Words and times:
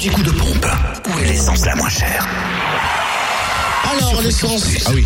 L'anti-coup 0.00 0.22
de 0.22 0.30
pompe. 0.30 0.66
Où 1.10 1.18
est 1.18 1.26
l'essence 1.26 1.66
la 1.66 1.76
moins 1.76 1.90
chère 1.90 2.26
Alors, 3.92 4.22
l'essence. 4.22 4.62
Ah 4.86 4.92
oui. 4.94 5.04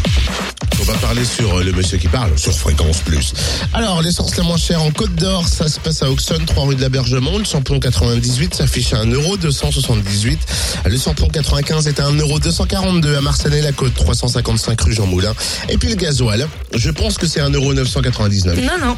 On 0.81 0.85
va 0.85 0.95
parler 0.99 1.25
sur 1.25 1.59
euh, 1.59 1.65
le 1.65 1.73
monsieur 1.73 1.99
qui 1.99 2.07
parle, 2.07 2.39
sur 2.39 2.53
Fréquence 2.53 2.99
Plus. 2.99 3.33
Alors, 3.73 4.03
l'essence 4.03 4.37
la 4.37 4.45
moins 4.45 4.57
chère 4.57 4.81
en 4.81 4.93
Côte 4.93 5.17
d'Or, 5.17 5.49
ça 5.49 5.67
se 5.67 5.81
passe 5.81 6.05
à 6.05 6.11
Auxonne, 6.13 6.45
3 6.45 6.67
rue 6.67 6.77
de 6.77 6.81
l'Abergement. 6.81 7.39
Le 7.39 7.45
samplon 7.45 7.81
98 7.81 8.55
s'affiche 8.55 8.93
à 8.93 9.05
1,278€. 9.05 10.39
Le 10.87 10.97
samplon 10.97 11.27
95 11.27 11.89
est 11.89 11.99
à 11.99 12.09
1,242€ 12.13 13.17
à 13.17 13.21
Marsanet-la-Côte, 13.21 13.95
355 13.95 14.81
rue 14.81 14.93
Jean 14.93 15.07
Moulin. 15.07 15.35
Et 15.71 15.77
puis 15.77 15.89
le 15.89 15.97
gasoil, 15.97 16.47
je 16.73 16.91
pense 16.91 17.19
que 17.19 17.27
c'est 17.27 17.41
1,999€. 17.41 18.61
Non, 18.61 18.79
non. 18.81 18.97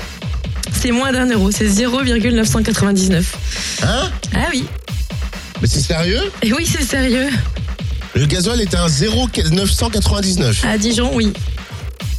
C'est 0.79 0.91
moins 0.91 1.11
d'un 1.11 1.31
euro, 1.31 1.51
c'est 1.51 1.69
0,999. 1.69 3.35
Hein? 3.83 4.11
Ah 4.35 4.49
oui. 4.53 4.67
Mais 5.61 5.69
c'est 5.69 5.81
sérieux 5.81 6.31
Et 6.43 6.53
oui, 6.53 6.67
c'est 6.67 6.83
sérieux. 6.83 7.29
Le 8.15 8.27
gasoil 8.27 8.61
est 8.61 8.75
à 8.75 8.87
1,999€. 8.87 10.67
À 10.67 10.79
Dijon, 10.79 11.11
oui. 11.15 11.33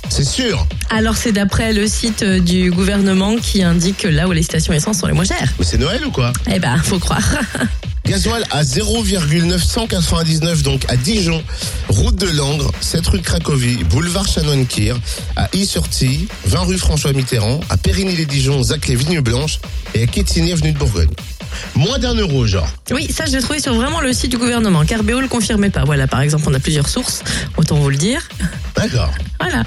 C'est 0.09 0.23
sûr. 0.23 0.65
Alors 0.89 1.17
c'est 1.17 1.31
d'après 1.31 1.73
le 1.73 1.87
site 1.87 2.23
euh, 2.23 2.39
du 2.39 2.71
gouvernement 2.71 3.35
qui 3.35 3.61
indique 3.61 4.03
là 4.03 4.27
où 4.27 4.31
les 4.31 4.43
stations 4.43 4.73
essence 4.73 4.99
sont 4.99 5.07
les 5.07 5.13
moins 5.13 5.25
chères. 5.25 5.53
Mais 5.59 5.65
c'est 5.65 5.77
Noël 5.77 6.05
ou 6.05 6.11
quoi 6.11 6.31
Eh 6.51 6.59
ben, 6.59 6.77
faut 6.77 6.99
croire. 6.99 7.27
Gasoil 8.05 8.43
à 8.51 8.63
0,999 8.63 10.63
donc 10.63 10.85
à 10.87 10.95
Dijon, 10.95 11.43
route 11.89 12.15
de 12.15 12.29
Langres, 12.29 12.71
7 12.79 13.05
rue 13.07 13.19
de 13.19 13.23
Cracovie, 13.23 13.83
boulevard 13.83 14.25
Chanoine-Kir, 14.27 14.97
à 15.35 15.49
Y-sur-Tille, 15.53 16.27
20 16.45 16.59
rue 16.61 16.77
François 16.77 17.11
Mitterrand, 17.11 17.59
à 17.69 17.75
Périgny-les-Dijon, 17.75 18.63
Zac 18.63 18.87
les 18.87 18.95
Vignes 18.95 19.19
Blanches 19.19 19.59
et 19.93 20.03
à 20.03 20.07
Quétigny 20.07 20.53
avenue 20.53 20.71
de 20.71 20.77
Bourgogne. 20.77 21.09
Moins 21.75 21.99
d'un 21.99 22.15
euro 22.15 22.45
genre. 22.45 22.67
Oui, 22.91 23.11
ça 23.11 23.25
je 23.25 23.31
l'ai 23.31 23.41
trouvé 23.41 23.59
sur 23.59 23.73
vraiment 23.75 24.01
le 24.01 24.13
site 24.13 24.31
du 24.31 24.37
gouvernement. 24.37 24.83
Carbéo 24.85 25.19
le 25.19 25.27
confirmait 25.27 25.69
pas. 25.69 25.83
Voilà, 25.83 26.07
par 26.07 26.21
exemple, 26.21 26.45
on 26.47 26.53
a 26.53 26.59
plusieurs 26.59 26.89
sources, 26.89 27.23
autant 27.57 27.75
vous 27.75 27.89
le 27.89 27.97
dire. 27.97 28.27
D'accord. 28.75 29.11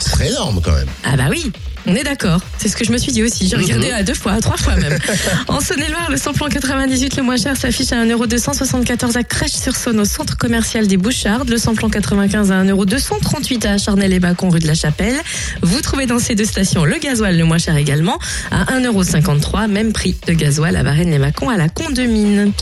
C'est 0.00 0.10
très 0.10 0.30
énorme 0.30 0.60
quand 0.62 0.72
même. 0.72 0.88
Ah 1.04 1.16
bah 1.16 1.26
oui. 1.30 1.52
On 1.86 1.94
est 1.94 2.04
d'accord, 2.04 2.40
c'est 2.58 2.68
ce 2.68 2.76
que 2.76 2.84
je 2.84 2.92
me 2.92 2.98
suis 2.98 3.10
dit 3.10 3.22
aussi. 3.22 3.48
J'ai 3.48 3.56
mhm. 3.56 3.62
regardé 3.62 3.90
à 3.90 4.02
deux 4.02 4.14
fois, 4.14 4.32
à 4.32 4.40
trois 4.40 4.56
fois 4.56 4.76
même. 4.76 4.98
en 5.48 5.60
Saône-et-Loire, 5.60 6.10
le 6.10 6.16
samplon 6.18 6.48
98 6.48 7.16
le 7.16 7.22
moins 7.22 7.36
cher 7.36 7.56
s'affiche 7.56 7.92
à 7.92 8.04
1,274€ 8.04 9.16
à 9.16 9.22
Crèche-sur-Saône, 9.22 9.98
au 10.00 10.04
centre 10.04 10.36
commercial 10.36 10.86
des 10.86 10.98
Bouchardes. 10.98 11.48
Le 11.48 11.56
samplon 11.56 11.88
95 11.88 12.52
à 12.52 12.62
1,238€ 12.64 13.66
à 13.66 13.78
Charnay-les-Bacons, 13.78 14.50
rue 14.50 14.58
de 14.58 14.66
la 14.66 14.74
Chapelle. 14.74 15.16
Vous 15.62 15.80
trouvez 15.80 16.06
dans 16.06 16.18
ces 16.18 16.34
deux 16.34 16.44
stations 16.44 16.84
le 16.84 16.98
gasoil 16.98 17.36
le 17.36 17.44
moins 17.44 17.58
cher 17.58 17.76
également, 17.76 18.18
à 18.50 18.64
1,53€, 18.78 19.68
même 19.68 19.92
prix 19.92 20.16
de 20.26 20.32
gasoil 20.34 20.76
à 20.76 20.82
Varennes-les-Bacons, 20.82 21.48
à 21.48 21.56
la 21.56 21.68
Condemine. 21.68 22.52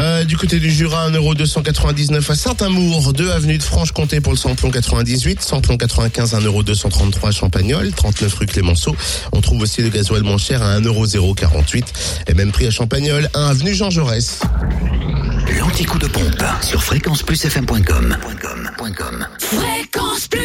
Euh, 0.00 0.24
du 0.24 0.36
côté 0.36 0.60
du 0.60 0.70
Jura, 0.70 1.10
1,299€ 1.10 2.30
à 2.30 2.34
Saint-Amour, 2.34 3.12
2 3.12 3.30
avenue 3.30 3.58
de 3.58 3.62
Franche-Comté 3.62 4.20
pour 4.20 4.32
le 4.32 4.38
samplon 4.38 4.70
98, 4.70 5.42
samplon 5.42 5.76
95 5.76 6.34
1,2 6.34 6.49
0233 6.50 7.30
Champagnol, 7.30 7.92
39 7.92 8.34
rue 8.34 8.46
Clémenceau. 8.46 8.96
On 9.32 9.40
trouve 9.40 9.62
aussi 9.62 9.82
le 9.82 9.88
gasoil 9.88 10.22
moins 10.22 10.38
cher 10.38 10.62
à 10.62 10.78
1,048€. 10.78 11.84
Et 12.28 12.34
même 12.34 12.52
prix 12.52 12.66
à 12.66 12.70
Champagnol, 12.70 13.28
1 13.34 13.46
avenue 13.46 13.74
Jean 13.74 13.90
Jaurès. 13.90 14.40
L'anticoup 15.58 15.98
de 15.98 16.06
pompe 16.06 16.42
sur 16.62 16.82
fréquenceplusfm.com. 16.82 18.16
Fréquence 19.38 20.28
plus 20.28 20.40